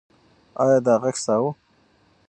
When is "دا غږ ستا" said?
0.85-1.35